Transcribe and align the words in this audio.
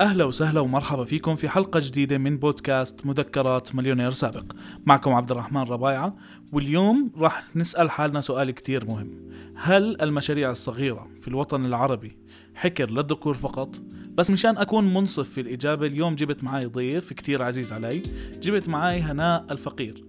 أهلا 0.00 0.24
وسهلا 0.24 0.60
ومرحبا 0.60 1.04
فيكم 1.04 1.36
في 1.36 1.48
حلقة 1.48 1.80
جديدة 1.84 2.18
من 2.18 2.38
بودكاست 2.38 3.06
مذكرات 3.06 3.74
مليونير 3.74 4.10
سابق. 4.10 4.52
معكم 4.86 5.12
عبد 5.12 5.30
الرحمن 5.30 5.60
ربايعة 5.62 6.16
واليوم 6.52 7.12
راح 7.16 7.56
نسأل 7.56 7.90
حالنا 7.90 8.20
سؤال 8.20 8.50
كتير 8.50 8.86
مهم. 8.86 9.28
هل 9.56 10.02
المشاريع 10.02 10.50
الصغيرة 10.50 11.08
في 11.20 11.28
الوطن 11.28 11.64
العربي 11.64 12.16
حكر 12.54 12.90
للذكور 12.90 13.34
فقط؟ 13.34 13.82
بس 14.14 14.30
مشان 14.30 14.58
أكون 14.58 14.94
منصف 14.94 15.30
في 15.30 15.40
الإجابة 15.40 15.86
اليوم 15.86 16.14
جبت 16.14 16.44
معي 16.44 16.66
ضيف 16.66 17.12
كتير 17.12 17.42
عزيز 17.42 17.72
علي. 17.72 18.02
جبت 18.42 18.68
معي 18.68 19.00
هناء 19.00 19.46
الفقير. 19.50 20.04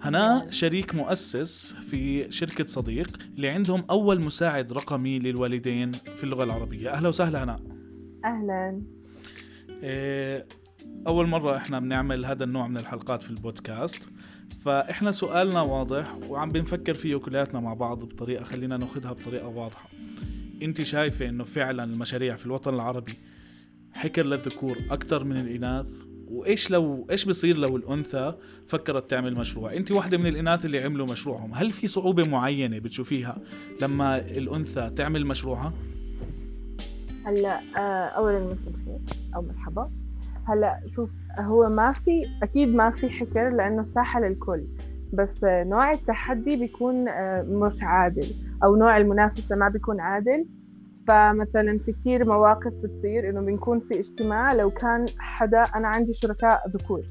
هناء 0.00 0.50
شريك 0.50 0.94
مؤسس 0.94 1.72
في 1.72 2.30
شركة 2.30 2.66
صديق 2.66 3.18
اللي 3.36 3.48
عندهم 3.48 3.84
أول 3.90 4.20
مساعد 4.20 4.72
رقمي 4.72 5.18
للوالدين 5.18 5.92
في 5.92 6.24
اللغة 6.24 6.44
العربية. 6.44 6.90
أهلا 6.90 7.08
وسهلا 7.08 7.44
هناء. 7.44 7.60
أهلا. 8.24 8.68
إيه، 8.70 8.96
أول 11.06 11.26
مرة 11.26 11.56
إحنا 11.56 11.80
بنعمل 11.80 12.26
هذا 12.26 12.44
النوع 12.44 12.68
من 12.68 12.76
الحلقات 12.76 13.22
في 13.22 13.30
البودكاست. 13.30 14.08
فإحنا 14.64 15.10
سؤالنا 15.10 15.60
واضح 15.60 16.14
وعم 16.28 16.52
بنفكر 16.52 16.94
فيه 16.94 17.16
كلياتنا 17.16 17.60
مع 17.60 17.74
بعض 17.74 18.04
بطريقة 18.04 18.44
خلينا 18.44 18.76
ناخدها 18.76 19.12
بطريقة 19.12 19.48
واضحة. 19.48 19.88
أنت 20.62 20.82
شايفة 20.82 21.28
إنه 21.28 21.44
فعلا 21.44 21.84
المشاريع 21.84 22.36
في 22.36 22.46
الوطن 22.46 22.74
العربي 22.74 23.12
حكر 23.92 24.26
للذكور 24.26 24.76
أكثر 24.90 25.24
من 25.24 25.36
الإناث؟ 25.36 26.02
وإيش 26.28 26.70
لو 26.70 27.06
إيش 27.10 27.24
بصير 27.24 27.58
لو 27.58 27.76
الأنثى 27.76 28.34
فكرت 28.66 29.10
تعمل 29.10 29.34
مشروع؟ 29.34 29.74
انت 29.74 29.90
واحدة 29.90 30.18
من 30.18 30.26
الإناث 30.26 30.64
اللي 30.64 30.82
عملوا 30.82 31.06
مشروعهم. 31.06 31.54
هل 31.54 31.70
في 31.70 31.86
صعوبة 31.86 32.28
معينة 32.30 32.78
بتشوفيها 32.78 33.38
لما 33.80 34.18
الأنثى 34.18 34.90
تعمل 34.96 35.26
مشروعها؟ 35.26 35.72
هلأ 37.24 37.60
آه، 37.76 38.08
اولا 38.08 38.38
مساء 38.38 38.68
الخير. 38.68 39.15
أو 39.36 39.42
مرحبا. 39.42 39.90
هلأ 40.44 40.80
شوف 40.86 41.10
هو 41.38 41.68
ما 41.68 41.92
في 41.92 42.22
أكيد 42.42 42.74
ما 42.74 42.90
في 42.90 43.10
حكر 43.10 43.48
لأنه 43.50 43.82
ساحة 43.82 44.20
للكل 44.20 44.64
بس 45.12 45.44
نوع 45.44 45.92
التحدي 45.92 46.56
بيكون 46.56 47.08
آه، 47.08 47.42
مش 47.42 47.82
عادل 47.82 48.34
أو 48.64 48.76
نوع 48.76 48.96
المنافسة 48.96 49.56
ما 49.56 49.68
بيكون 49.68 50.00
عادل. 50.00 50.46
فمثلا 51.08 51.78
في 51.78 51.92
كثير 51.92 52.24
مواقف 52.24 52.72
بتصير 52.82 53.30
إنه 53.30 53.40
بنكون 53.40 53.80
في 53.80 54.00
اجتماع 54.00 54.52
لو 54.52 54.70
كان 54.70 55.06
حدا 55.18 55.62
أنا 55.62 55.88
عندي 55.88 56.12
شركاء 56.14 56.68
ذكور. 56.68 57.02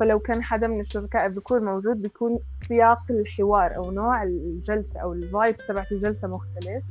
فلو 0.00 0.18
كان 0.18 0.42
حدا 0.42 0.66
من 0.66 0.80
الشركاء 0.80 1.26
الذكور 1.26 1.60
موجود 1.60 2.02
بيكون 2.02 2.38
سياق 2.62 2.98
الحوار 3.10 3.76
أو 3.76 3.90
نوع 3.90 4.22
الجلسة 4.22 5.00
أو 5.00 5.12
ال 5.12 5.21
vibes 5.21 5.66
تبعت 5.66 5.92
الجلسة 5.92 6.28
مختلف. 6.28 6.84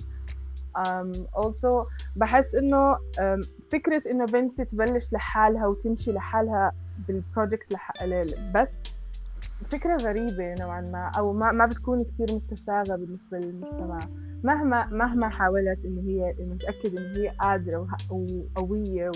Also 1.35 1.87
بحس 2.15 2.55
إنه 2.55 2.97
فكرة 3.71 4.03
إنه 4.11 4.25
بنت 4.25 4.61
تبلش 4.61 5.13
لحالها 5.13 5.67
وتمشي 5.67 6.11
لحالها 6.11 6.71
بالبروجكت 7.07 7.71
لح... 7.71 7.91
بس 8.55 8.67
فكرة 9.71 9.95
غريبة 9.97 10.53
نوعا 10.53 10.81
ما 10.81 11.11
أو 11.17 11.33
ما 11.33 11.51
ما 11.51 11.65
بتكون 11.65 12.03
كثير 12.03 12.35
مستساغة 12.35 12.95
بالنسبة 12.95 13.37
للمجتمع. 13.37 13.99
مهما 14.43 14.85
مهما 14.85 15.29
حاولت 15.29 15.85
إنه 15.85 16.01
هي 16.01 16.35
متأكد 16.39 16.95
إنه 16.97 17.17
هي 17.17 17.27
قادرة 17.29 17.87
وقوية 18.09 19.11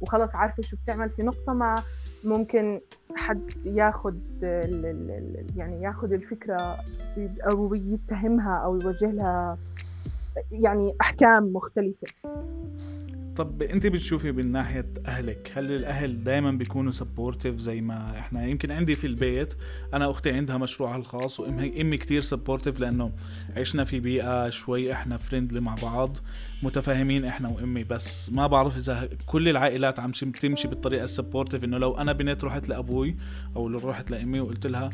وخلص 0.00 0.34
عارفة 0.34 0.62
شو 0.62 0.76
بتعمل 0.84 1.10
في 1.10 1.22
نقطة 1.22 1.52
ما 1.52 1.82
ممكن 2.24 2.80
حد 3.16 3.50
ياخد 3.64 4.20
يعني 5.56 5.82
ياخد 5.82 6.12
الفكرة 6.12 6.78
أو 7.50 7.74
يتهمها 7.74 8.56
أو 8.56 8.80
يوجه 8.80 9.10
لها 9.10 9.58
يعني 10.52 10.92
أحكام 11.00 11.52
مختلفة. 11.52 12.06
طب 13.36 13.62
أنت 13.62 13.86
بتشوفي 13.86 14.32
من 14.32 14.52
ناحية 14.52 14.86
أهلك 15.06 15.52
هل 15.54 15.72
الأهل 15.72 16.24
دائما 16.24 16.50
بيكونوا 16.50 16.92
supportive 16.92 17.56
زي 17.58 17.80
ما 17.80 18.18
إحنا؟ 18.18 18.46
يمكن 18.46 18.70
عندي 18.70 18.94
في 18.94 19.06
البيت 19.06 19.54
أنا 19.94 20.10
أختي 20.10 20.30
عندها 20.32 20.56
مشروعها 20.58 20.96
الخاص 20.96 21.40
وامي 21.40 21.80
إمي 21.80 21.96
كثير 21.96 22.20
supportive 22.22 22.80
لأنه 22.80 23.12
عشنا 23.56 23.84
في 23.84 24.00
بيئة 24.00 24.48
شوي 24.50 24.92
إحنا 24.92 25.16
friendly 25.16 25.60
مع 25.60 25.74
بعض 25.82 26.16
متفاهمين 26.62 27.24
إحنا 27.24 27.48
وإمي 27.48 27.84
بس 27.84 28.30
ما 28.32 28.46
بعرف 28.46 28.76
إذا 28.76 29.08
كل 29.26 29.48
العائلات 29.48 30.00
عم 30.00 30.12
تم- 30.12 30.30
تمشي 30.32 30.68
بالطريقة 30.68 31.04
ال 31.04 31.10
supportive 31.10 31.64
إنه 31.64 31.78
لو 31.78 31.98
أنا 31.98 32.12
بنت 32.12 32.44
رحت 32.44 32.68
لأبوي 32.68 33.16
أو 33.56 33.66
رحت 33.66 34.10
لإمي 34.10 34.40
وقلت 34.40 34.66
لها 34.66 34.90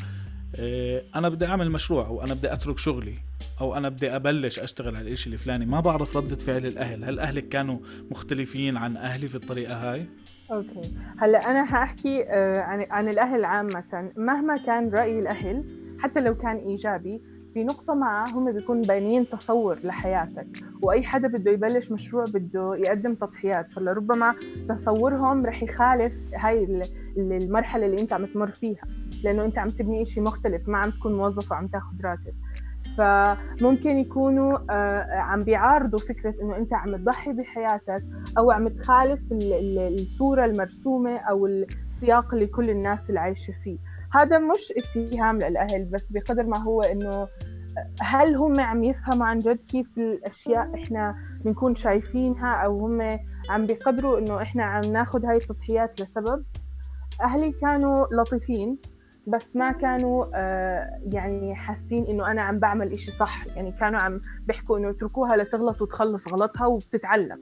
إيه، 0.54 1.04
أنا 1.16 1.28
بدي 1.28 1.47
أعمل 1.47 1.70
مشروع 1.70 2.06
أو 2.06 2.22
أنا 2.22 2.34
بدي 2.34 2.53
أترك 2.53 2.78
شغلي. 2.78 3.14
أو 3.60 3.74
أنا 3.76 3.88
بدي 3.88 4.16
أبلش 4.16 4.58
أشتغل 4.58 4.96
على 4.96 5.08
الاشي 5.08 5.30
الفلاني. 5.32 5.66
ما 5.66 5.80
بعرف 5.80 6.16
ردة 6.16 6.36
فعل 6.36 6.66
الأهل. 6.66 7.04
هل 7.04 7.18
أهلك 7.18 7.48
كانوا 7.48 7.78
مختلفين 8.10 8.76
عن 8.76 8.96
أهلي 8.96 9.28
في 9.28 9.34
الطريقة 9.34 9.74
هاي؟ 9.74 10.06
okay. 10.52 10.94
هلأ 11.18 11.50
أنا 11.50 11.64
حأحكي 11.64 12.24
آه، 12.28 12.60
عن 12.60 12.86
عن 12.90 13.08
الأهل 13.08 13.44
عامة. 13.44 14.10
مهما 14.16 14.56
كان 14.56 14.88
رأي 14.90 15.18
الأهل 15.18 15.64
حتى 15.98 16.20
لو 16.20 16.34
كان 16.34 16.56
إيجابي 16.56 17.22
في 17.54 17.64
نقطة 17.64 17.94
معينة 17.94 18.26
هم 18.30 18.52
بيكونوا 18.52 18.82
بانين 18.82 19.28
تصور 19.28 19.78
لحياتك. 19.84 20.46
وأي 20.82 21.02
حدا 21.02 21.28
بده 21.28 21.50
يبلش 21.50 21.90
مشروع 21.90 22.24
بده 22.24 22.76
يقدم 22.76 23.14
تضحيات. 23.14 23.72
فلربما 23.72 24.34
تصورهم 24.68 25.46
رح 25.46 25.62
يخالف 25.62 26.12
هاي 26.34 26.64
ال- 26.64 26.82
ال- 27.16 27.32
المرحلة 27.42 27.86
اللي 27.86 28.00
أنت 28.02 28.12
عم 28.12 28.24
تمر 28.26 28.50
فيها. 28.50 28.82
لأنه 29.24 29.44
أنت 29.44 29.58
عم 29.58 29.70
تبني 29.70 30.02
إشي 30.02 30.20
مختلف 30.20 30.68
ما 30.68 30.78
عم 30.78 30.90
تكون 30.90 31.16
موظف 31.16 31.50
وعم 31.52 31.66
تاخد 31.66 32.02
راتب. 32.04 32.34
فممكن 32.98 33.98
يكونوا 33.98 34.58
آه، 34.70 35.02
عم 35.18 35.44
بيعارضوا 35.44 35.98
فكرة 35.98 36.34
إنه 36.42 36.56
أنت 36.56 36.74
عم 36.74 36.96
تضحي 36.96 37.32
بحياتك 37.32 38.02
أو 38.38 38.50
عم 38.50 38.68
تخالف 38.68 39.20
ال- 39.32 39.52
ال- 39.52 40.02
الصورة 40.02 40.44
المرسومة 40.44 41.16
أو 41.16 41.46
السياق 41.46 42.34
اللي 42.34 42.46
كل 42.46 42.70
الناس 42.70 43.08
اللي 43.08 43.20
عايشة 43.20 43.54
فيه. 43.64 43.78
هذا 44.12 44.38
مش 44.38 44.72
اتهام 44.76 45.38
للأهل 45.38 45.84
بس 45.84 46.12
بقدر 46.12 46.46
ما 46.46 46.58
هو 46.62 46.82
إنه 46.82 47.28
هل 48.00 48.36
هم 48.36 48.60
عم 48.60 48.84
يفهموا 48.84 49.26
عن 49.26 49.40
جد 49.40 49.58
كيف 49.68 49.98
الأشياء 49.98 50.74
إحنا 50.74 51.14
بنكون 51.44 51.74
شايفينها 51.74 52.54
أو 52.54 52.78
هم 52.86 53.18
عم 53.50 53.66
بيقدروا 53.66 54.18
إنه 54.18 54.42
إحنا 54.42 54.64
عم 54.64 54.84
ناخد 54.84 55.24
هاي 55.24 55.36
التضحيات 55.36 56.00
لسبب؟ 56.00 56.44
أهلي 57.22 57.52
كانوا 57.52 58.06
لطيفين. 58.12 58.78
بس 59.26 59.56
ما 59.56 59.72
كانوا 59.72 60.26
آه، 60.34 61.00
يعني 61.12 61.54
حاسين 61.54 62.06
إنه 62.06 62.31
أنا 62.31 62.42
عم 62.42 62.59
بعمل 62.59 62.92
إشي 62.92 63.10
صح. 63.10 63.47
يعني 63.56 63.72
كانوا 63.72 64.00
عم 64.00 64.20
بيحكوا 64.47 64.78
إنه 64.78 64.91
اتركوها 64.91 65.37
لتغلط 65.37 65.82
وتخلص 65.82 66.32
غلطها 66.32 66.66
وبتتعلم. 66.66 67.38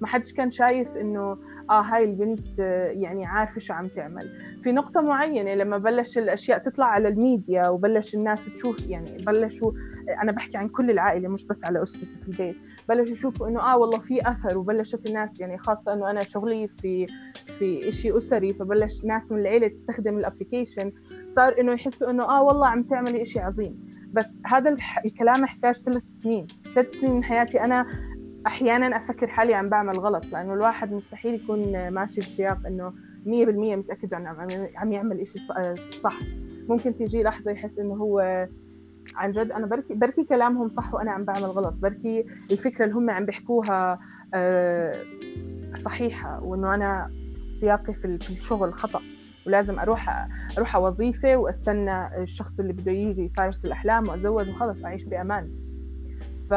ما 0.00 0.06
حدش 0.06 0.32
كان 0.32 0.50
شايف 0.50 0.88
إنه 0.96 1.38
آه 1.70 1.80
هاي 1.80 2.04
البنت 2.04 2.60
آه، 2.60 2.86
يعني 2.86 3.26
عارفة 3.26 3.60
شو 3.60 3.74
عم 3.74 3.88
تعمل. 3.88 4.30
في 4.62 4.72
نقطة 4.72 5.00
معينة 5.00 5.54
لما 5.54 5.78
بلش 5.78 6.18
الأشياء 6.18 6.58
تطلع 6.58 6.86
على 6.86 7.08
الميديا 7.08 7.68
وبلش 7.68 8.14
الناس 8.14 8.54
تشوف 8.54 8.86
يعني 8.86 9.24
بلشوا 9.24 9.72
أنا 10.22 10.32
بحكي 10.32 10.56
عن 10.56 10.68
كل 10.68 10.90
العائلة 10.90 11.28
مش 11.28 11.46
بس 11.46 11.64
على 11.64 11.82
أسرتي 11.82 12.06
في 12.22 12.28
البيت. 12.28 12.56
بلشوا 12.88 13.12
يشوفوا 13.12 13.48
إنه 13.48 13.60
آه 13.60 13.76
والله 13.76 13.98
في 13.98 14.20
أثر 14.30 14.58
وبلشت 14.58 15.06
الناس 15.06 15.40
يعني 15.40 15.58
خاصة 15.58 15.92
إنه 15.92 16.10
أنا 16.10 16.22
شغلي 16.22 16.68
في 16.68 17.06
في 17.58 17.88
إشي 17.88 18.16
أسري 18.18 18.52
فبلش 18.54 19.04
ناس 19.04 19.32
من 19.32 19.38
العيلة 19.38 19.68
تستخدم 19.68 20.18
الابلكيشن 20.18 20.92
صار 21.30 21.60
إنه 21.60 21.72
يحسوا 21.72 22.10
إنه 22.10 22.24
آه 22.24 22.42
والله 22.42 22.66
عم 22.66 22.82
تعملي 22.82 23.22
إشي 23.22 23.40
عظيم. 23.40 23.88
بس 24.12 24.40
هذا 24.46 24.76
الكلام 25.04 25.44
احتاج 25.44 25.74
ثلاث 25.74 26.02
سنين. 26.08 26.46
ثلاث 26.74 26.94
سنين 27.00 27.12
من 27.16 27.24
حياتي 27.24 27.60
أنا 27.60 27.86
أحيانا 28.46 28.96
أفكر 28.96 29.26
حالي 29.26 29.54
عم 29.54 29.68
بعمل 29.68 29.98
غلط 29.98 30.24
لأنه 30.26 30.54
الواحد 30.54 30.92
مستحيل 30.92 31.34
يكون 31.34 31.88
ماشي 31.88 32.20
بسياق 32.20 32.58
إنه 32.66 32.92
100% 33.26 33.28
متأكد 33.76 34.14
إنه 34.14 34.28
عم 34.28 34.48
عم 34.76 34.92
يعمل 34.92 35.20
إشي 35.20 35.38
ص- 35.38 35.52
صح. 36.00 36.18
ممكن 36.68 36.96
تيجي 36.96 37.22
لحظة 37.22 37.50
يحس 37.50 37.78
إنه 37.78 37.94
هو 37.94 38.46
عن 39.16 39.30
جد 39.32 39.50
أنا 39.52 39.66
بركي 39.66 39.94
بركي 39.94 40.24
كلامهم 40.24 40.68
صح 40.68 40.94
وأنا 40.94 41.10
عم 41.10 41.24
بعمل 41.24 41.44
غلط. 41.44 41.74
بركي 41.74 42.26
الفكرة 42.50 42.84
اللي 42.84 42.94
هم 42.96 43.10
عم 43.10 43.24
بيحكوها 43.26 43.98
آه، 44.34 44.94
صحيحة 45.76 46.42
وإنه 46.42 46.74
أنا 46.74 47.10
سياقي 47.50 47.94
في 47.94 48.04
ال- 48.04 48.20
في 48.20 48.30
الشغل 48.30 48.74
خطأ 48.74 49.00
ولازم 49.46 49.78
أروح 49.78 50.28
أروح 50.58 50.76
على 50.76 50.84
وظيفة 50.84 51.36
وأستنى 51.36 52.22
الشخص 52.22 52.58
اللي 52.60 52.72
بده 52.72 52.92
يجي 52.92 53.22
يفارس 53.24 53.64
الأحلام 53.64 54.08
وأتزوج 54.08 54.50
وخلص 54.50 54.84
اعيش 54.84 55.04
بأمان. 55.04 55.50
ف 56.50 56.52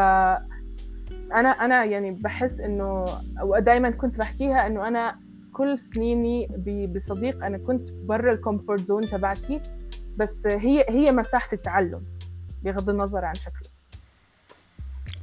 أنا 1.35 1.49
أنا 1.49 1.83
يعني 1.85 2.11
بحس 2.11 2.59
إنه 2.59 3.05
ودائما 3.43 3.89
كنت 3.89 4.17
بحكيها 4.17 4.67
إنه 4.67 4.87
أنا 4.87 5.15
كل 5.53 5.79
سنيني 5.79 6.47
بصديق 6.95 7.45
أنا 7.45 7.57
كنت 7.57 7.91
برا 7.91 8.31
ال 8.33 8.40
comfort 8.40 8.87
zone 8.87 9.09
تبعتي 9.09 9.61
بس 10.17 10.39
هي 10.45 10.85
هي 10.89 11.11
مساحة 11.11 11.47
التعلم. 11.53 12.01
بغض 12.63 12.89
النظر 12.89 13.25
عن 13.25 13.35
شكله. 13.35 13.69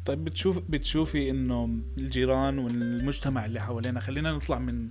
طيب 0.07 0.25
بتشوف 0.25 0.59
بتشوفي 0.69 1.31
إنه 1.31 1.79
الجيران 1.99 2.59
والمجتمع 2.59 3.45
اللي 3.45 3.61
حوالينا 3.61 4.01
خلينا 4.01 4.33
نطلع 4.33 4.59
من 4.59 4.89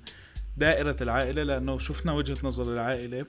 دائرة 0.58 0.96
العائلة 1.02 1.44
لأنه 1.44 1.78
شفنا 1.78 2.12
وجهة 2.12 2.38
نظر 2.44 2.74
العائلة. 2.74 3.26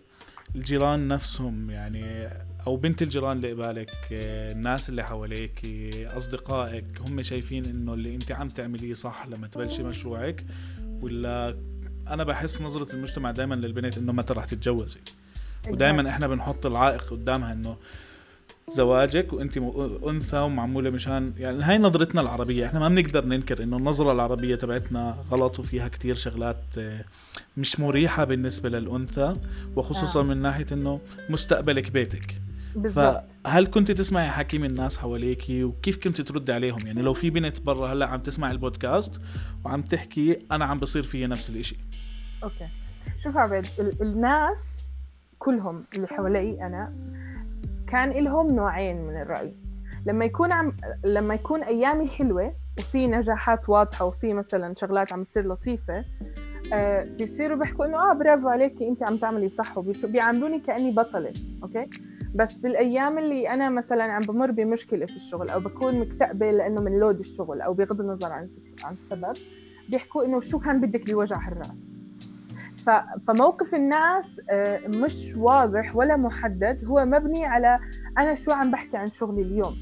الجيران 0.55 1.09
نفسهم 1.09 1.70
يعني 1.70 2.29
أو 2.67 2.76
بنت 2.76 3.03
الجيران 3.03 3.37
اللي 3.37 3.53
قبالك 3.53 3.91
الناس 4.12 4.88
اللي 4.88 5.05
حواليك 5.05 5.61
أصدقائك 6.06 6.85
هم 7.00 7.23
شايفين 7.23 7.64
إنه 7.64 7.94
اللي 7.94 8.14
أنت 8.14 8.32
عم 8.32 8.49
تعمليه 8.49 8.94
صح 8.94 9.26
لما 9.26 9.47
تبلشي 9.49 9.82
مشروعك 9.82 10.44
ولا 10.81 11.59
أنا 12.09 12.25
بحس 12.25 12.61
نظرة 12.62 12.94
المجتمع 12.94 13.31
دائما 13.31 13.55
للبنت 13.55 13.99
إنه 13.99 14.12
متى 14.12 14.35
رح 14.35 14.44
تتجوزي. 14.44 15.00
ودائما 15.69 16.11
إحنا 16.11 16.26
بنحط 16.26 16.67
العائق 16.67 17.11
قدامها 17.11 17.53
إنه 17.53 17.76
زواجك 18.69 19.32
وأنت 19.32 19.56
أنثى 20.06 20.38
ومعمولة 20.38 20.91
مشان 20.91 21.32
يعني 21.38 21.62
هاي 21.62 21.79
نظرتنا 21.79 22.20
العربية. 22.20 22.67
إحنا 22.67 22.81
ما 22.81 22.88
بنقدر 22.88 23.25
ننكر 23.25 23.62
إنه 23.62 23.76
النظرة 23.76 24.12
العربية 24.12 24.55
تبعتنا 24.55 25.25
غلط 25.31 25.59
وفيها 25.59 25.88
كتير 25.88 26.15
شغلات 26.15 26.65
آه، 26.79 27.05
مش 27.56 27.81
مريحة 27.81 28.25
بالنسبة 28.25 28.69
للأنثى 28.69 29.37
وخصوصا 29.76 30.20
آه. 30.20 30.25
من 30.25 30.37
ناحية 30.37 30.67
إنه 30.73 31.00
مستقبلك 31.31 31.91
بيتك. 31.91 32.41
بالزبط. 32.76 33.25
فهل 33.44 33.67
كنت 33.67 33.91
تسمعي 33.91 34.29
حكي 34.29 34.59
من 34.59 34.71
الناس 34.71 34.99
حواليكي؟ 34.99 35.64
وكيف 35.64 35.97
كنت 36.05 36.21
تردي 36.21 36.53
عليهم؟ 36.53 36.87
يعني 36.87 37.03
لو 37.03 37.12
في 37.12 37.31
بنت 37.31 37.61
برا 37.61 37.93
هلأ 37.93 38.06
عم 38.06 38.21
تسمع 38.21 38.50
البودكاست 38.50 39.21
وعم 39.64 39.82
تحكي 39.82 40.38
أنا 40.53 40.64
عم 40.64 40.79
بصير 40.79 41.03
فيي 41.03 41.26
نفس 41.26 41.50
الإشي. 41.50 41.76
okay. 42.43 42.69
شوف 43.19 43.37
عبيد 43.37 43.67
الناس 44.00 44.67
كلهم 45.38 45.85
اللي 45.97 46.06
حوالي 46.06 46.67
أنا 46.67 46.93
كان 47.90 48.11
لهم 48.11 48.50
نوعين 48.50 49.06
من 49.06 49.20
الرأي. 49.20 49.55
لما 50.06 50.25
يكون 50.25 50.52
عم 50.52 50.73
لما 51.05 51.35
يكون 51.35 51.62
أيامي 51.62 52.08
حلوة 52.08 52.55
وفي 52.79 53.06
نجاحات 53.06 53.69
واضحة 53.69 54.05
وفي 54.05 54.35
مثلا 54.35 54.75
شغلات 54.75 55.12
عم 55.12 55.25
تصير 55.25 55.49
لطيفة 55.49 56.05
آه 56.73 57.05
بيصيروا 57.05 57.58
بيحكوا 57.58 57.87
إنه 57.87 58.11
آه 58.11 58.14
برافو 58.14 58.49
عليكي 58.49 58.88
انت 58.88 59.02
عم 59.02 59.17
تعملي 59.17 59.49
صح 59.49 59.79
وبيعاملوني 59.79 60.61
كأني 60.61 60.90
بطلة 60.90 61.32
okay؟ 61.62 61.87
بس 62.35 62.52
بالأيام 62.52 63.19
اللي 63.19 63.50
أنا 63.50 63.69
مثلا 63.70 64.05
عم 64.05 64.20
بمر 64.20 64.50
بمشكلة 64.50 65.06
في 65.06 65.17
الشغل 65.17 65.50
أو 65.50 65.61
بكون 65.61 66.00
مكتئبة 66.00 66.50
لأنه 66.50 66.81
من 66.81 66.99
load 66.99 67.19
الشغل 67.19 67.61
أو 67.61 67.75
بغض 67.75 68.00
النظر 68.00 68.32
عن 68.32 68.49
عن 68.85 68.94
السبب 68.94 69.37
بيحكوا 69.88 70.25
إنه 70.25 70.40
شو 70.40 70.58
كان 70.58 70.81
بدك 70.81 71.11
بوجع 71.11 71.49
الراس 71.49 71.88
فموقف 73.27 73.75
الناس 73.75 74.41
آه، 74.51 74.81
مش 74.89 75.35
واضح 75.37 75.97
ولا 75.97 76.17
محدد. 76.17 76.85
هو 76.85 77.05
مبني 77.05 77.47
على 77.47 77.79
أنا 78.19 78.35
شو 78.35 78.53
عم 78.53 78.71
بحكي 78.71 78.97
عن 78.97 79.11
شغلي 79.11 79.43
اليوم. 79.43 79.77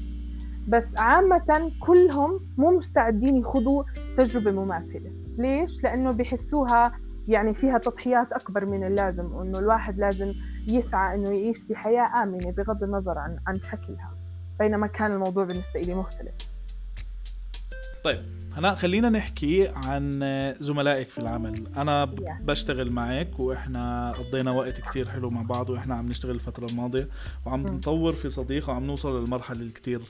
بس 0.67 0.97
عامة 0.97 1.71
كلهم 1.79 2.39
مو 2.57 2.71
مستعدين 2.77 3.35
يخوضوا 3.35 3.83
تجربة 4.17 4.51
مماثلة 4.51 5.11
ليش؟ 5.37 5.83
لأنه 5.83 6.11
بحسوها 6.11 6.91
يعني 7.27 7.53
فيها 7.53 7.77
تضحيات 7.77 8.31
أكبر 8.31 8.65
من 8.65 8.83
اللازم 8.83 9.33
وإنه 9.35 9.59
الواحد 9.59 9.99
لازم 9.99 10.33
يسعى 10.67 11.15
إنه 11.15 11.29
يعيش 11.29 11.63
بحياة 11.63 12.23
آمنة 12.23 12.51
بغض 12.51 12.83
النظر 12.83 13.17
عن 13.17 13.37
عن 13.47 13.59
شكلها. 13.61 14.11
بينما 14.59 14.87
كان 14.87 15.11
الموضوع 15.11 15.43
بالنسبة 15.45 15.79
لي 15.79 15.95
مختلف. 15.95 16.33
طيب 18.03 18.23
هلا 18.57 18.75
خلينا 18.75 19.09
نحكي 19.09 19.67
عن 19.67 20.19
زملائك 20.59 21.09
في 21.09 21.17
العمل. 21.17 21.63
أنا 21.77 22.05
بشتغل 22.41 22.91
معك 22.91 23.39
وإحنا 23.39 24.11
قضينا 24.11 24.51
وقت 24.51 24.81
كتير 24.81 25.09
حلو 25.09 25.29
مع 25.29 25.41
بعض 25.41 25.69
وإحنا 25.69 25.95
عم 25.95 26.09
نشتغل 26.09 26.35
الفترة 26.35 26.65
الماضية 26.65 27.09
وعم 27.45 27.67
نطور 27.67 28.13
في 28.13 28.29
صديقة 28.29 28.69
وعم 28.71 28.83
نوصل 28.83 29.21
للمرحلة 29.21 29.61
الكتير 29.61 30.01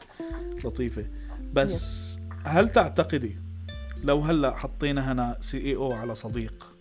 لطيفة. 0.65 1.05
بس 1.53 2.19
هل 2.45 2.69
تعتقدي 2.69 3.37
لو 4.03 4.19
هلا 4.19 4.55
حطينا 4.55 5.11
هنا 5.11 5.37
سي 5.39 5.57
اي 5.57 5.75
أو 5.75 5.91
على 5.91 6.15
صديق 6.15 6.73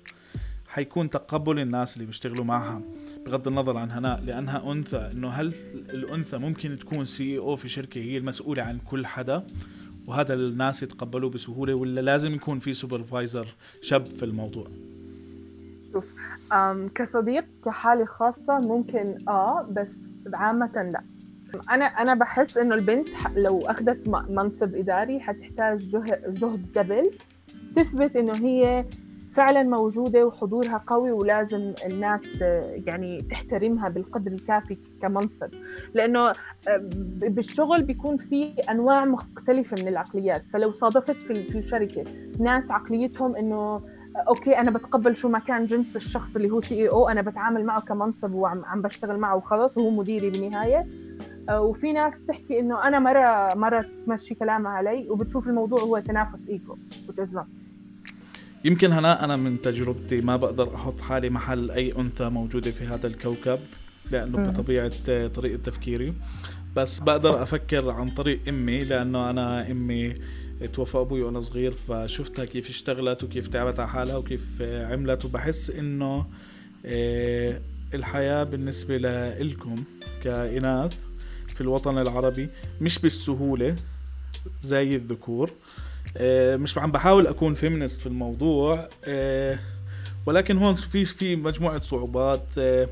حيكون 0.69 1.11
تقبل 1.11 1.59
الناس 1.59 1.95
اللي 1.95 2.07
بيشتغلوا 2.07 2.45
معها 2.45 2.83
بغض 3.27 3.49
النظر 3.49 3.77
عن 3.77 3.91
هناء 3.91 4.21
لأنها 4.21 4.73
أنثى؟ 4.73 5.11
إنه 5.13 5.29
هل 5.29 5.55
الأنثى 5.75 6.39
ممكن 6.39 6.79
تكون 6.79 7.05
CEO 7.05 7.57
في 7.57 7.69
شركة 7.69 8.01
هي 8.01 8.19
المسؤولة 8.19 8.63
عن 8.63 8.79
كل 8.79 9.07
حدا؟ 9.07 9.47
وهذا 10.07 10.35
الناس 10.35 10.83
يتقبلوه 10.83 11.31
بسهولة 11.31 11.75
ولا 11.75 12.01
لازم 12.01 12.35
يكون 12.35 12.59
في 12.59 12.75
supervisor 12.75 13.47
شاب 13.83 14.07
في 14.07 14.25
الموضوع؟ 14.25 14.67
شوف 15.93 16.05
كصديق 16.95 17.45
كحالة 17.65 18.05
خاصة 18.05 18.59
ممكن 18.59 19.19
آه 19.29 19.67
بس 19.71 19.97
عامة 20.35 20.73
لا. 20.93 21.03
أنا 21.71 21.85
أنا 21.85 22.15
بحس 22.15 22.57
إنه 22.57 22.75
البنت 22.75 23.09
لو 23.37 23.67
أخذت 23.67 24.09
منصب 24.09 24.75
إداري 24.75 25.21
حتحتاج 25.21 25.91
جهد 26.27 26.73
double 26.75 27.11
تثبت 27.77 28.17
إنه 28.17 28.35
هي 28.35 28.85
فعلا 29.37 29.63
موجودة 29.63 30.27
وحضورها 30.27 30.85
قوي 30.87 31.13
ولازم 31.13 31.75
الناس 31.87 32.41
يعني 32.87 33.23
تحترمها 33.23 33.89
بالقدر 33.89 34.33
الكافي 34.33 34.79
كمنصب. 35.03 35.51
لأنه 35.95 36.33
بالشغل 37.21 37.83
بيكون 37.83 38.17
في 38.17 38.53
أنواع 38.53 39.05
مختلفة 39.05 39.77
من 39.83 39.89
العقليات. 39.89 40.45
فلو 40.53 40.73
صادفت 40.73 41.17
في 41.17 41.59
الشركة 41.59 42.05
ناس 42.41 42.71
عقليتهم 42.71 43.37
إنه 43.37 43.81
okay 44.29 44.59
أنا 44.59 44.71
بتقبل 44.71 45.17
شو 45.17 45.29
ما 45.29 45.39
كان 45.39 45.67
جنس 45.67 45.97
الشخص 45.97 46.37
اللي 46.37 46.51
هو 46.51 46.61
CEO 46.61 47.09
أنا 47.09 47.23
بتعامل 47.23 47.65
معه 47.65 47.81
كمنصب 47.81 48.35
وعم 48.35 48.65
عم 48.65 48.83
بشتغل 48.83 49.19
معه 49.19 49.37
وخلص 49.37 49.77
وهو 49.77 49.91
مديري 49.91 50.31
بالنهاية. 50.31 50.87
وفي 51.51 51.93
ناس 51.93 52.27
تحكي 52.27 52.61
إنه 52.61 52.89
أنا 52.89 52.99
مرة 52.99 53.55
مرة 53.55 53.85
تمشي 54.07 54.35
كلامها 54.35 54.73
علي 54.73 55.11
وبتشوف 55.11 55.49
الموضوع 55.49 55.81
هو 55.81 55.99
تنافس 55.99 56.49
إيكو 56.49 56.77
which 57.09 57.29
يمكن 58.65 58.93
هنا 58.93 59.25
أنا 59.25 59.37
من 59.37 59.63
تجربتي 59.63 60.21
ما 60.21 60.37
بقدر 60.37 60.75
أحط 60.75 61.01
حالي 61.01 61.31
محل 61.31 61.71
أي 61.71 61.93
أنثى 61.99 62.29
موجودة 62.29 62.71
في 62.71 62.85
هذا 62.85 63.07
الكوكب 63.07 63.61
لأنه 64.11 64.39
بطبيعة 64.39 64.93
طريقة 65.29 65.57
تفكيري. 65.57 66.15
بس 66.77 66.99
بقدر 66.99 67.43
أفكر 67.43 67.91
عن 67.91 68.11
طريق 68.11 68.41
أمي 68.49 68.85
لأنه 68.85 69.31
أنا 69.31 69.71
أمي 69.71 70.15
توفى 70.73 70.99
أبوي 70.99 71.23
وأنا 71.23 71.41
صغير 71.41 71.73
فشفتها 71.73 72.45
كيف 72.45 72.71
اشتغلت 72.71 73.25
وكيف 73.25 73.49
تعبت 73.49 73.81
على 73.81 73.89
حالها 73.89 74.17
وكيف 74.17 74.63
عملت 74.63 75.25
وبحس 75.25 75.71
إنه 75.71 76.27
آه، 76.87 77.61
الحياة 77.95 78.45
بالنسبة 78.45 78.97
لإلكم 78.97 79.85
كإناث 80.23 81.07
في 81.49 81.61
الوطن 81.61 81.99
العربي 81.99 82.49
مش 82.81 82.99
بالسهولة 82.99 83.77
زي 84.63 84.97
الذكور. 84.97 85.51
مش 86.57 86.79
عم 86.79 86.93
بحاول 86.93 87.27
أكون 87.27 87.55
فيمنست 87.55 88.01
في 88.01 88.07
الموضوع 88.07 88.89
آه، 89.05 89.59
ولكن 90.27 90.57
هون 90.59 90.75
في 90.75 91.05
في 91.05 91.37
مجموعة 91.37 91.81
صعوبات 91.81 92.51
آه، 92.59 92.89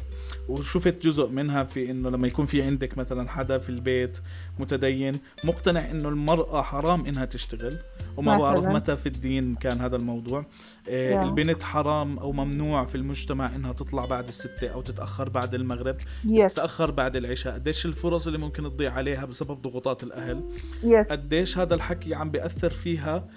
وشفت 0.48 1.06
جزء 1.06 1.28
منها 1.28 1.64
في 1.64 1.90
إنه 1.90 2.10
لما 2.10 2.26
يكون 2.26 2.46
في 2.46 2.62
عندك 2.62 2.98
مثلا 2.98 3.28
حدا 3.28 3.58
في 3.58 3.68
البيت 3.68 4.18
متدين 4.58 5.20
مقتنع 5.44 5.90
إنه 5.90 6.08
المرأة 6.08 6.62
حرام 6.62 7.06
إنها 7.06 7.24
تشتغل 7.24 7.78
وما 8.16 8.38
بعرف 8.38 8.64
متى 8.64 8.96
في 8.96 9.06
الدين 9.06 9.54
كان 9.54 9.80
هذا 9.80 9.96
الموضوع. 9.96 10.46
آه 10.88 11.22
البنت 11.22 11.62
حرام 11.62 12.18
أو 12.18 12.32
ممنوع 12.32 12.84
في 12.84 12.94
المجتمع 12.94 13.54
إنها 13.54 13.72
تطلع 13.72 14.04
بعد 14.04 14.28
الستة 14.28 14.68
أو 14.68 14.82
تتأخر 14.82 15.28
بعد 15.28 15.54
المغرب 15.54 15.96
yes. 16.26 16.52
تتأخر 16.52 16.90
بعد 16.90 17.16
العشاء. 17.16 17.54
قديش 17.54 17.86
الفرص 17.86 18.26
اللي 18.26 18.38
ممكن 18.38 18.62
تضيع 18.62 18.92
عليها 18.92 19.24
بسبب 19.24 19.62
ضغوطات 19.62 20.02
الأهل؟ 20.02 20.42
Yes. 20.82 21.10
قديش 21.10 21.58
هذا 21.58 21.74
الحكي 21.74 22.14
عم 22.14 22.30
بيأثر 22.30 22.70
فيها؟ 22.70 23.28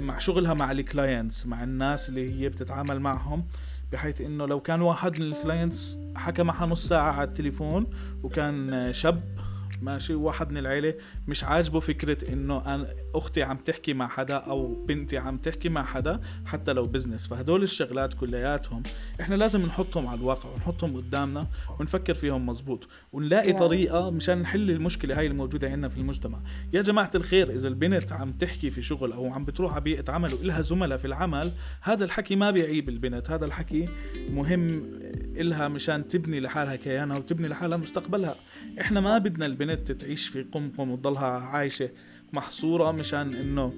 مع 0.00 0.18
شغلها 0.18 0.54
مع 0.54 0.72
ال 0.72 0.81
clients 0.81 1.46
مع 1.46 1.64
الناس 1.64 2.08
اللي 2.08 2.40
هي 2.40 2.48
بتتعامل 2.48 3.00
معهم 3.00 3.46
بحيث 3.92 4.20
إنه 4.20 4.46
لو 4.46 4.60
كان 4.60 4.82
واحد 4.82 5.20
من 5.20 5.26
ال 5.26 5.35
clients 5.35 5.98
حكى 6.16 6.42
معها 6.42 6.66
نص 6.66 6.88
ساعة 6.88 7.12
على 7.12 7.28
التليفون 7.28 7.86
وكان 8.22 8.92
شاب 8.92 9.22
ماشي 9.82 10.14
واحد 10.14 10.50
من 10.50 10.56
العيلة 10.58 10.94
مش 11.28 11.44
عاجبه 11.44 11.80
فكرة 11.80 12.32
إنه 12.32 12.74
أنا 12.74 12.94
أختي 13.14 13.42
عم 13.42 13.56
تحكي 13.56 13.94
مع 13.94 14.08
حدا 14.08 14.36
أو 14.36 14.84
بنتي 14.84 15.18
عم 15.18 15.38
تحكي 15.38 15.68
مع 15.68 15.84
حدا 15.84 16.20
حتى 16.46 16.72
لو 16.72 16.86
business 16.86 17.26
فهدول 17.26 17.62
الشغلات 17.62 18.14
كلياتهم 18.14 18.82
إحنا 19.20 19.34
لازم 19.34 19.62
نحطهم 19.62 20.06
على 20.06 20.20
الواقع 20.20 20.50
ونحطهم 20.50 20.96
قدامنا 20.96 21.46
ونفكر 21.80 22.14
فيهم 22.14 22.46
مزبوط 22.46 22.88
ونلاقي 23.12 23.52
طريقة 23.52 24.10
مشان 24.10 24.38
نحل 24.38 24.70
المشكلة 24.70 25.18
هاي 25.18 25.26
الموجودة 25.26 25.70
عندنا 25.70 25.88
في 25.88 25.96
المجتمع. 25.96 26.38
يا 26.72 26.82
جماعة 26.82 27.10
الخير 27.14 27.50
إذا 27.50 27.68
البنت 27.68 28.12
عم 28.12 28.32
تحكي 28.32 28.70
في 28.70 28.82
شغل 28.82 29.12
أو 29.12 29.32
عم 29.32 29.44
بتروح 29.44 29.72
على 29.72 29.80
بيئة 29.80 30.12
عمل 30.12 30.34
وإلها 30.34 30.60
زملاء 30.62 30.98
في 30.98 31.04
العمل 31.04 31.52
هذا 31.82 32.04
الحكي 32.04 32.36
ما 32.36 32.50
بيعيب 32.50 32.88
البنت 32.88 33.30
هذا 33.30 33.44
الحكي 33.44 33.88
مهم 34.30 34.82
إلها 35.36 35.68
مشان 35.68 36.08
تبني 36.08 36.40
لحالها 36.40 36.76
كيانها 36.76 37.16
وتبني 37.16 37.48
لحالها 37.48 37.78
مستقبلها. 37.78 38.36
إحنا 38.80 39.00
ما 39.00 39.18
بدنا 39.18 39.46
البنت 39.46 39.92
تعيش 39.92 40.28
في 40.28 40.42
قمقم 40.42 40.90
وتضلها 40.90 41.24
عايشة 41.24 41.90
محصورة 42.32 42.92
مشان 42.92 43.34
إنه 43.34 43.72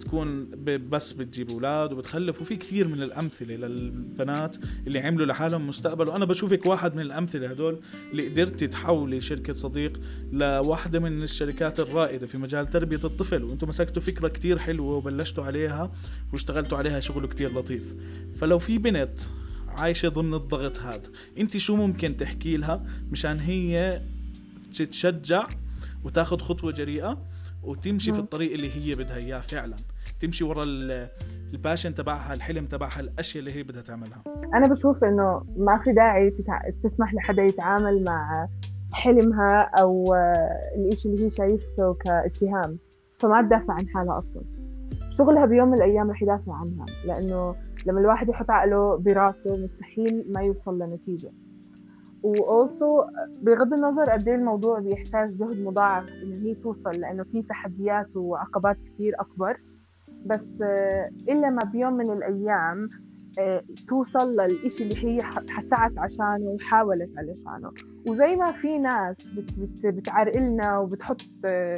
تكون 0.00 0.48
بس 0.90 1.12
بتجيب 1.12 1.50
أولاد 1.50 1.92
وبتخلف. 1.92 2.40
وفي 2.40 2.56
كثير 2.56 2.88
من 2.88 3.02
الأمثلة 3.02 3.54
للبنات 3.56 4.56
اللي 4.86 4.98
عملوا 4.98 5.26
لحالهم 5.26 5.66
مستقبل. 5.66 6.08
وأنا 6.08 6.24
بشوفك 6.24 6.66
واحد 6.66 6.94
من 6.94 7.02
الأمثلة 7.02 7.50
هدول 7.50 7.80
اللي 8.10 8.28
قدرتي 8.28 8.66
تحولي 8.66 9.20
شركة 9.20 9.54
صديق 9.54 10.00
لواحدة 10.32 11.00
من 11.00 11.22
الشركات 11.22 11.80
الرائدة 11.80 12.26
في 12.26 12.38
مجال 12.38 12.66
تربية 12.66 13.00
الطفل. 13.04 13.44
وأنتم 13.44 13.68
مسكتوا 13.68 14.02
فكرة 14.02 14.28
كثير 14.28 14.58
حلوة 14.58 14.96
وبلشتوا 14.96 15.44
عليها 15.44 15.92
واشتغلتوا 16.32 16.78
عليها 16.78 17.00
شغل 17.00 17.26
كثير 17.26 17.54
لطيف. 17.54 17.94
فلو 18.36 18.58
في 18.58 18.78
بنت 18.78 19.20
عايشة 19.76 20.08
ضمن 20.08 20.34
الضغط 20.34 20.80
هذا. 20.80 21.02
انت 21.38 21.56
شو 21.56 21.76
ممكن 21.76 22.16
تحكي 22.16 22.56
لها 22.56 22.82
مشان 23.10 23.40
هي 23.40 24.02
تتشجع 24.74 25.44
وتاخذ 26.04 26.38
خطوة 26.38 26.72
جريئة 26.72 27.18
وتمشي 27.62 28.12
في 28.12 28.18
الطريق 28.18 28.52
اللي 28.52 28.70
هي 28.70 28.94
بدها 28.94 29.16
إياه 29.16 29.40
فعلا. 29.40 29.76
تمشي 30.20 30.44
ورا 30.44 30.64
الباشن 31.52 31.94
تبعها 31.94 32.34
الحلم 32.34 32.66
تبعها 32.66 33.00
الأشياء 33.00 33.40
اللي 33.40 33.52
هي 33.52 33.62
بدها 33.62 33.82
تعملها. 33.82 34.22
أنا 34.54 34.68
بشوف 34.68 35.04
إنه 35.04 35.44
ما 35.56 35.80
في 35.84 35.92
داعي 35.92 36.30
تتع... 36.30 36.60
تسمح 36.82 37.14
لحدا 37.14 37.42
يتعامل 37.42 38.04
مع 38.04 38.48
حلمها 38.92 39.70
أو 39.78 40.14
الإشي 40.76 41.08
اللي 41.08 41.26
هي 41.26 41.30
شايفته 41.30 41.94
كاتهام. 41.94 42.78
فما 43.20 43.42
تدافع 43.42 43.72
عن 43.72 43.88
حالها 43.88 44.18
أصلا. 44.18 44.51
شغلها 45.18 45.46
بيوم 45.46 45.68
من 45.68 45.74
الأيام 45.74 46.10
رح 46.10 46.22
يدافع 46.22 46.52
عنها 46.54 46.86
لأنه 47.06 47.54
لما 47.86 48.00
الواحد 48.00 48.28
يحط 48.28 48.50
عقله 48.50 48.96
براسه 48.96 49.56
مستحيل 49.56 50.24
ما 50.32 50.40
يوصل 50.42 50.78
لنتيجة. 50.78 51.32
واولسو 52.22 53.02
بغض 53.42 53.72
النظر 53.72 54.10
قد 54.10 54.28
إيه 54.28 54.34
الموضوع 54.34 54.78
بيحتاج 54.78 55.36
جهد 55.38 55.58
مضاعف 55.58 56.08
ان 56.22 56.42
هي 56.42 56.54
توصل 56.54 56.90
لأنه 57.00 57.22
في 57.22 57.42
تحديات 57.42 58.16
وعقبات 58.16 58.76
كثير 58.76 59.14
أكبر. 59.20 59.56
بس 60.26 60.60
إلا 61.28 61.50
ما 61.50 61.70
بيوم 61.72 61.92
من 61.92 62.10
الأيام 62.12 62.90
آه، 63.38 63.62
توصل 63.88 64.32
للإشي 64.32 64.82
اللي 64.84 65.04
هي 65.04 65.22
حسعت 65.48 65.98
عشانه 65.98 66.46
وحاولت 66.46 67.10
علشانه. 67.18 67.70
وزي 68.08 68.36
ما 68.36 68.52
في 68.52 68.78
ناس 68.78 69.22
بتعرقلنا 69.84 70.78
وبتحط 70.78 71.20
آه، 71.44 71.76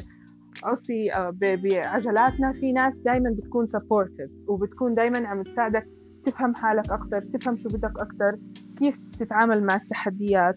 قصدي 0.62 1.14
آه، 1.14 1.30
بعجلاتنا 1.40 2.52
في 2.52 2.72
ناس 2.72 2.98
دائما 2.98 3.30
بتكون 3.30 3.66
سبورتيف 3.66 4.30
وبتكون 4.48 4.94
دائما 4.94 5.28
عم 5.28 5.42
تساعدك 5.42 5.86
تفهم 6.24 6.54
حالك 6.54 6.90
أكثر 6.90 7.20
تفهم 7.20 7.56
شو 7.56 7.68
بدك 7.68 7.98
أكثر 7.98 8.38
كيف 8.78 8.98
تتعامل 9.20 9.62
مع 9.62 9.74
التحديات. 9.74 10.56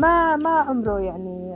ما 0.00 0.36
ما 0.36 0.50
عمره 0.50 1.00
يعني 1.00 1.52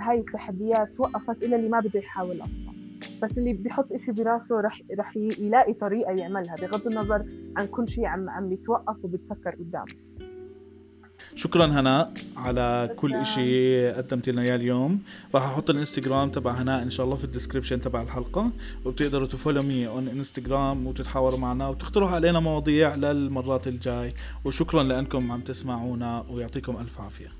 هاي 0.00 0.18
التحديات 0.18 1.00
وقفت 1.00 1.42
إلا 1.42 1.56
اللي 1.56 1.68
ما 1.68 1.80
بده 1.80 2.00
يحاول 2.00 2.42
أصلا. 2.42 2.80
بس 3.22 3.38
اللي 3.38 3.52
بيحط 3.52 3.92
إشي 3.92 4.12
براسه 4.12 4.60
رح 4.60 4.80
رح 4.98 5.16
يلاقي 5.16 5.72
طريقة 5.72 6.12
يعملها 6.12 6.54
بغض 6.56 6.86
النظر 6.86 7.24
عن 7.56 7.66
كل 7.66 7.88
شيء 7.88 8.04
عم 8.06 8.30
عم 8.30 8.48
بيتوقف 8.48 9.04
وبتفكر 9.04 9.50
قدامه 9.50 9.84
شكرا 11.34 11.66
هناء 11.66 12.12
على 12.36 12.94
كل 12.96 13.14
إشي 13.14 13.88
قدمت 13.90 14.28
لنا 14.28 14.42
إياه 14.42 14.56
اليوم. 14.56 15.02
راح 15.34 15.44
أحط 15.44 15.70
الإنستغرام 15.70 16.30
تبع 16.30 16.52
هناء 16.52 16.82
إن 16.82 16.90
شاء 16.90 17.06
الله 17.06 17.16
في 17.16 17.24
الديسكربشن 17.24 17.80
تبع 17.80 18.02
الحلقة 18.02 18.50
وبتقدروا 18.84 19.26
ت 19.26 19.31
follow 19.31 19.62
me 19.62 19.88
on 19.88 20.08
Instagram 20.08 20.86
وتتحاوروا 20.86 21.38
معنا 21.38 21.68
وتقترحوا 21.68 22.14
علينا 22.14 22.40
مواضيع 22.40 22.94
للمرات 22.94 23.68
الجاي. 23.68 24.14
وشكرا 24.44 24.82
لأنكم 24.82 25.32
عم 25.32 25.40
تسمعونا 25.40 26.24
ويعطيكم 26.30 26.76
ألف 26.76 27.00
عافية. 27.00 27.39